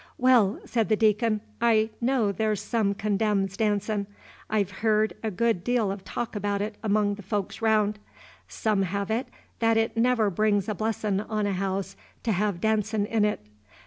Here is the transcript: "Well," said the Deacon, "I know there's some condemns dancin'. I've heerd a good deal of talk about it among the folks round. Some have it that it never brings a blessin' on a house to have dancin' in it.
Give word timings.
"Well," 0.17 0.59
said 0.65 0.89
the 0.89 0.95
Deacon, 0.95 1.41
"I 1.61 1.91
know 2.01 2.31
there's 2.31 2.59
some 2.59 2.95
condemns 2.95 3.55
dancin'. 3.55 4.07
I've 4.49 4.71
heerd 4.81 5.13
a 5.21 5.29
good 5.29 5.63
deal 5.63 5.91
of 5.91 6.03
talk 6.03 6.35
about 6.35 6.59
it 6.59 6.73
among 6.81 7.13
the 7.13 7.21
folks 7.21 7.61
round. 7.61 7.99
Some 8.47 8.81
have 8.81 9.11
it 9.11 9.27
that 9.59 9.77
it 9.77 9.95
never 9.95 10.31
brings 10.31 10.67
a 10.67 10.73
blessin' 10.73 11.19
on 11.21 11.45
a 11.45 11.53
house 11.53 11.95
to 12.23 12.31
have 12.31 12.59
dancin' 12.61 13.05
in 13.05 13.25
it. 13.25 13.41